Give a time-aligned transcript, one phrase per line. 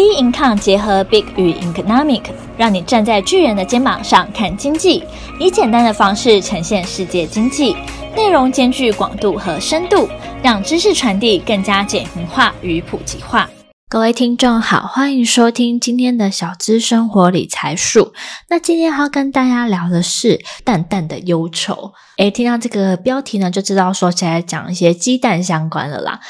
[0.00, 2.22] B Income 结合 Big 与 Economic，
[2.56, 5.04] 让你站在巨人的肩膀上看经济，
[5.38, 7.76] 以简单的方式呈现世界经济，
[8.16, 10.08] 内容兼具广度和深度，
[10.42, 13.50] 让知识传递更加简明化与普及化。
[13.90, 18.14] 各位听众好，欢迎收听今天的小资生活理财树。
[18.48, 21.92] 那今天要跟大家聊的是淡淡的忧愁。
[22.16, 26.20] 诶，听到这个标题呢，就知道说起来讲一些鸡蛋相关的啦。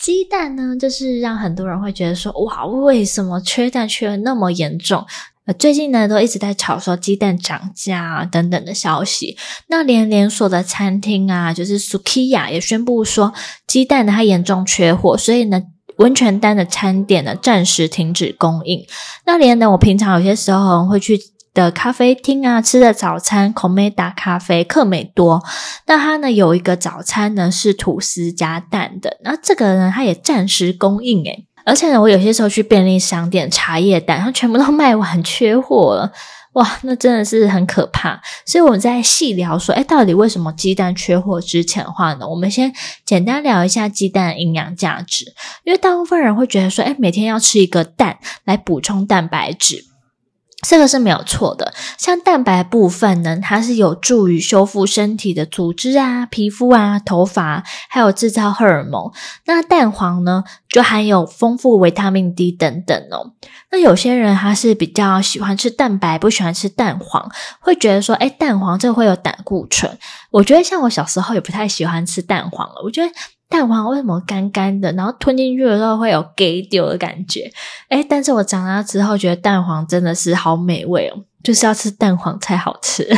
[0.00, 5.04] 鸡蛋呢，就是让很多人会觉得说，哇，为什么缺蛋缺那么严重？
[5.46, 9.36] 呃，最近呢，都一直在炒说鸡蛋涨价啊等等的消息。
[9.68, 13.32] 那连连锁的餐厅啊，就是 Sukiya 也宣布说，
[13.66, 15.62] 鸡蛋呢它严重缺货，所以呢，
[15.96, 18.86] 温泉蛋的餐点呢暂时停止供应。
[19.24, 21.18] 那连呢，我平常有些时候会去。
[21.56, 25.42] 的咖啡厅啊，吃的早餐，Komeda 咖啡，克美多。
[25.86, 36.12] 那它呢有一个早餐呢是吐司加蛋的，那这个呢它也暂时供应诶，而且呢我有些时候去便利商店，茶叶蛋它全部都卖完，缺货了，
[36.52, 38.20] 哇，那真的是很可怕。
[38.44, 42.70] 所以我们在细聊说，诶到底为什么鸡蛋缺货之前的话呢，我们先
[43.06, 45.32] 简单聊一下鸡蛋的营养价值，
[45.64, 49.86] 因为大部分人会觉得说，诶每天要吃一个蛋来补充蛋白质。
[50.68, 59.12] 这个是没有错的，像蛋白部分呢，它是有助于修复身体的组织啊、皮肤啊、头发，还有制造荷尔蒙。
[59.44, 63.32] 那蛋黄呢，就含有丰富维他命 D 等等哦。
[63.70, 67.30] 那有些人他是比较喜欢吃蛋白，不喜欢吃蛋黄，
[67.60, 69.96] 会觉得说，诶，蛋黄这会有胆固醇。
[70.30, 73.12] 我觉得像我小时候也不太喜欢吃蛋黄了，我觉得。
[73.48, 74.92] 蛋黄为什么干干的？
[74.92, 77.50] 然后吞进去的时候会有给丢的感觉。
[77.88, 81.24] 诶，但是我长大之后觉得蛋黄真的是好美味哦。
[81.44, 83.08] 就是要吃蛋黄才好吃，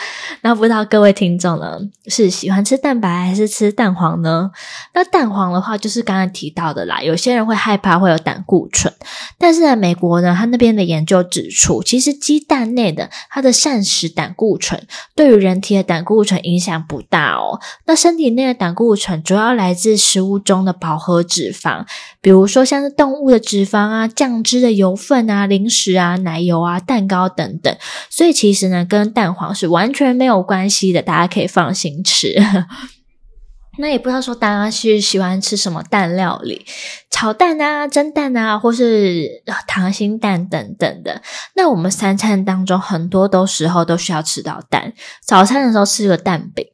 [0.42, 4.50] 那不知道各位听众呢，是喜欢吃蛋白还是吃蛋黄呢？
[4.94, 8.92] 那蛋黄的话，就是刚刚提到的啦，有些人会害怕会有胆固醇，
[9.38, 17.60] 但是在美国呢，他那边的研究指出，其实鸡蛋内的它的膳食胆固醇对于人体的胆固醇影响不大哦。
[17.86, 21.84] 那身体内的胆固醇主要来自食物中的饱和脂肪，
[22.20, 27.74] 比如说像是动物的脂肪啊、酱汁的油分啊、零食啊、奶油啊、蛋糕等等。
[28.10, 32.34] 所以其实呢，跟蛋黄是完完全没有关系的，大家可以放心吃。
[33.80, 36.66] 那也不知道说大家是喜欢吃什么蛋料理，
[37.10, 41.22] 炒蛋啊、蒸蛋啊，或是溏心蛋等等的。
[41.56, 44.92] 那我们三餐当中很多都时候都需要吃到蛋，
[45.24, 46.66] 早餐的时候吃个蛋饼。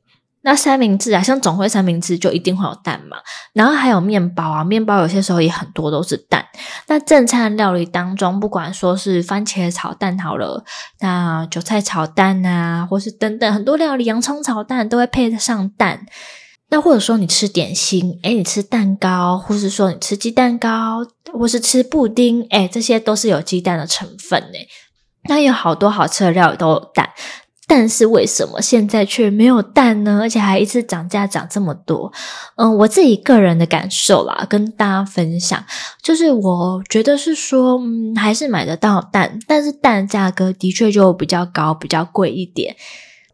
[0.45, 3.17] 那三明治啊，像总会三明治就一定会有蛋嘛，
[3.55, 6.45] 然后还有面包啊，面包有些时候也很多都是蛋。
[6.87, 10.63] 那正餐料理当中，不管说是番茄炒蛋好了，
[11.01, 16.07] 那韭菜炒蛋啊，或是等等很多料理，洋葱炒蛋都会配得上蛋。
[16.69, 24.69] 那或者说你吃点心，诶，你吃蛋糕，或是说你吃鸡蛋糕，或是吃布丁，诶，这些都是有鸡蛋的成分诶。
[25.27, 27.09] 那有好多好吃的料理都有蛋。
[27.67, 30.19] 但是为什么现在却没有蛋呢？
[30.21, 32.13] 而且还一次涨价涨这么多？
[32.57, 35.65] 嗯，我自己个人的感受啦，跟大家分享，
[36.03, 42.77] 就是我觉得是说，嗯，还是买得到蛋，但是蛋价格的确就比较高，比较贵一点。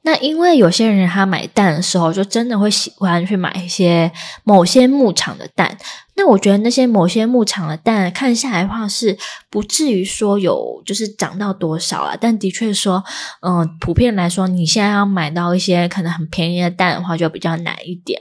[0.03, 4.11] 那因为有些人他买蛋的时候，就真的会喜欢去买一些
[4.44, 5.77] 某些牧场的蛋。
[6.16, 9.16] 那我觉得那些某些牧场的蛋看下来的话，是
[9.50, 12.16] 不至于说有就是涨到多少啊。
[12.19, 13.03] 但的确说，
[13.41, 18.21] 嗯、普遍来说，你现在要买到一些可能很便宜的蛋的话，就比较难一点。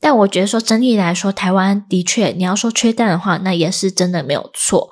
[0.00, 4.90] 但我觉得说整体来说，台湾的确你要说缺蛋的话，那也是真的没有错。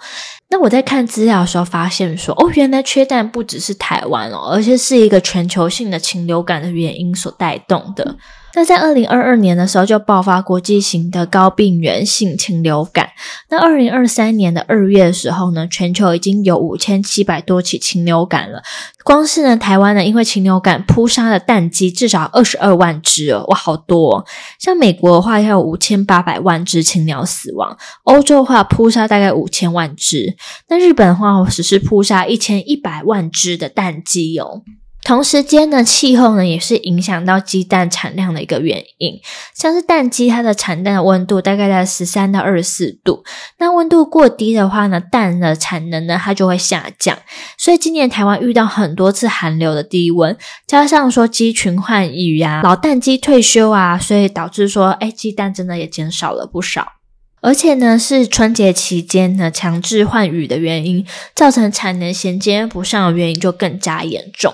[0.48, 8.16] 那我在看资料的时候发现说，哦，原来缺蛋不只是台湾哦，而且是一个全球性的禽流感的原因所带动的。
[8.56, 13.10] 那在二零二二年的时候就爆发国际型的高病原性禽流感。
[13.50, 18.62] 那二零二三年的二月的时候呢，全球已经有五千七百多起禽流感了。
[19.04, 24.24] 光是呢，台湾呢，因为禽流感扑杀的蛋鸡至少二十二万只哦，哇，好多哦！
[24.58, 30.34] 像美国的话，要有五千八百万只禽鸟死亡；欧洲的话，扑杀大概五千万只；
[30.70, 34.62] 那日本的话，只是扑杀一千一百万只的蛋鸡哦。
[35.06, 39.20] 同时间呢，气候呢也是影响到鸡蛋产量的一个原因。
[39.54, 43.22] 像是蛋鸡，它的产蛋的温度大概在十三到二十四度，
[43.58, 47.16] 那温度过低的话呢，蛋的产能呢它就会下降。
[47.56, 50.36] 所以今年台湾遇到很多次寒流的低温，
[50.66, 56.94] 加上说鸡群换羽呀，老蛋鸡退休啊，所以导致说，诶鸡蛋真的也减少了不少。
[57.40, 64.52] 而且呢，是春节期间呢强制换羽的原因，造成产能衔接不上的原因就更加严重。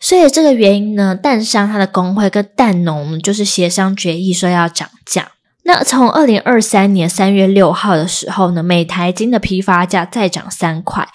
[0.00, 5.32] 所以这个原因呢，蛋商他的工会跟蛋农就是协商决议说要涨价。
[5.64, 11.06] 那从二零二三年三月六号的时候呢，每台金的批发价再涨三块，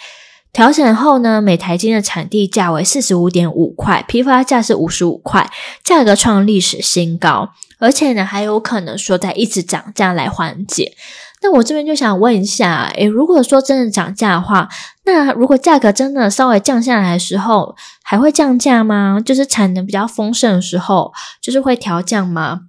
[0.53, 5.49] 调整后呢，每台金的产地价为四十五点五块，批发价是五十五块，
[5.83, 7.49] 价格创历史新高，
[7.79, 10.93] 而且呢，还有可能说在一直涨价来缓解。
[11.41, 14.67] 那我这边就想问一下，诶，如果说真的涨价的话，
[15.05, 19.19] 那如果价格真的稍微降下来的时候，还会降价吗？
[19.23, 22.61] 就是产能比较丰盛的时候，就是会调降吗？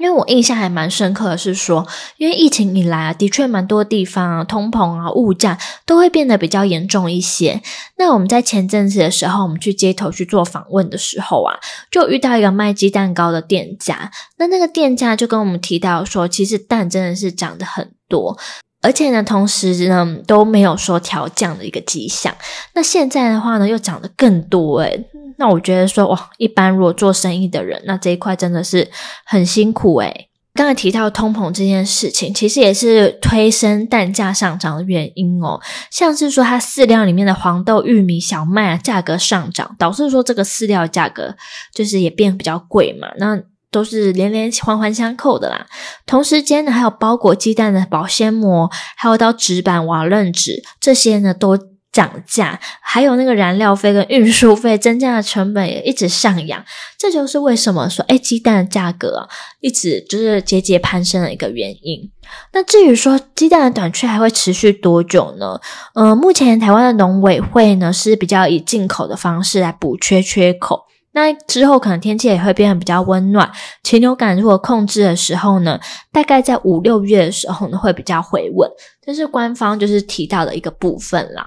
[0.00, 1.86] 因为我印象还蛮深刻的是说，
[2.16, 7.60] 因为疫情以来啊，的确蛮多地方啊，通膨啊，物价都会变得比较严重一些。
[7.98, 11.54] 那我们在前阵子的时候，我们去街头去做访问的时候啊，
[11.90, 18.38] 就遇到一个卖鸡蛋糕的店家，那那个店家就跟我们提到说，其实蛋真的是涨得很多。
[18.82, 22.34] 而且呢，同时呢都没有说调降的一个迹象。
[22.72, 25.04] 那现在的话呢，又涨得更多诶。
[25.40, 28.90] 那我觉得说哇，一般如果做生意的人，那这一块真的是
[29.24, 30.28] 很辛苦诶。
[30.52, 35.58] 刚才提到通膨这件事情，其实也是推升蛋价上涨的原因哦。
[35.90, 41.34] 像是说它饲料里面的黄豆、玉米、小麦啊，价格上涨，导致说这个饲料价格
[41.72, 43.08] 就是也变比较贵嘛。
[43.16, 43.40] 那
[43.70, 45.66] 都是连连环环相扣的啦。
[46.04, 51.56] 同时间呢，还有包裹鸡蛋的保鲜膜，还有到纸板、瓦楞纸这些呢都
[51.92, 56.64] 涨价，还有那个燃料费跟运输费增加的成本也一直上扬。
[56.96, 59.28] 这就是为什么说，哎，鸡蛋的价格啊，
[59.60, 62.10] 一直就是节节攀升的一个原因。
[62.52, 65.60] 那至于说鸡蛋的短缺还会持续多久呢？
[65.94, 70.84] 呃，目前台湾的农委会呢是比较以进口的方式来补缺缺口。
[71.12, 73.50] 那之后可能天气也会变得比较温暖，
[73.82, 75.80] 禽流感如果控制的时候呢，
[76.12, 78.70] 大概在五六月的时候呢会比较回稳，
[79.04, 81.44] 这是官方就是提到的一个部分啦。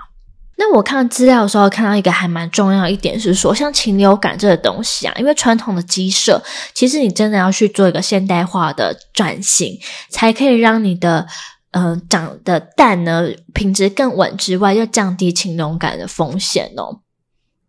[0.64, 6.42] 那我看资料的时候看到一个还蛮重要一点是说，像禽流感这个东西啊，因为传统的鸡舍，
[6.74, 9.78] 其实你真的要去做一个现代化的转型，
[10.10, 11.28] 才可以让你的
[11.72, 17.02] 呃长的蛋呢品质更稳之外，又降低禽流感的风险哦。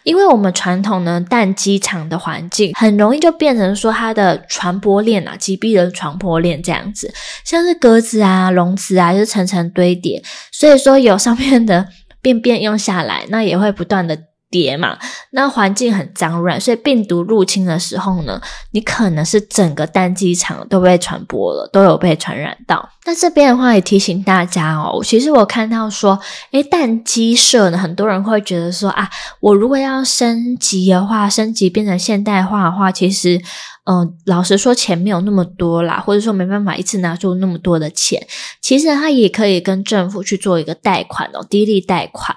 [0.04, 7.12] 因为我们传统呢，蛋鸡场的环境很容易就变成说它的传播链啊，疾病的传播链这样子，
[7.44, 11.88] 像是鸽子啊、笼子啊，就是层层堆叠，所以说有上面的
[12.24, 14.18] 便便用下来，那也会不断的。
[14.54, 14.96] 叠嘛，
[15.30, 18.40] 那环境很脏乱，所以病毒入侵的时候呢，
[18.70, 22.88] 你可能是整个蛋鸡场都被传播了，都有被传染到。
[23.04, 26.16] 那这边的话也提醒大家哦，其实我看到说，
[26.52, 29.10] 诶，蛋鸡舍呢，很多人会觉得说啊，
[29.40, 33.42] 我如果要升级的话，升级变成现代化的话，其实。
[33.86, 38.26] 嗯、老实说，钱没有那么多啦，或者说没办法一次拿出那么多的钱。
[38.62, 42.34] 其实他也可以跟政府去做一个贷款哦，低利贷款，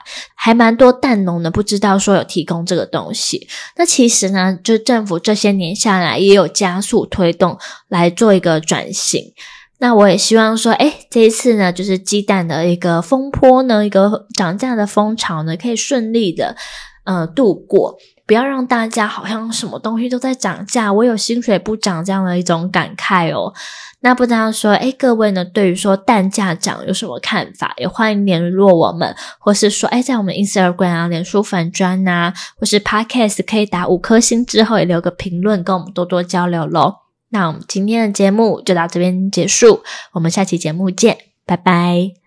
[0.48, 3.50] 还蛮多蛋农呢，不知道说有提供这个东西。
[3.76, 7.58] 那其实呢，就政府这些年下来也有加速推动
[7.90, 9.34] 来做一个转型。
[9.80, 16.56] 那我也希望说，诶，这一次呢，就是鸡蛋的一个风波呢，一个涨价的风潮呢，可以顺利的
[17.04, 17.98] 呃度过。
[18.27, 23.53] 不要让大家好像什么东西都在涨价，我有薪水不涨这样的一种感慨哦。
[24.01, 27.74] 那不知道说，诶，各位呢，对于说蛋价涨有什么看法？
[27.77, 36.95] 也欢迎联络我们，或是说，诶，在我们 Instagram 啊、脸书粉砖呐，或是 Podcast 可以打五颗星之后也留个评论，跟我们多多交流喽。
[37.29, 39.81] 那我们今天的节目就到这边结束，
[40.12, 42.18] 我们下期节目见，拜拜。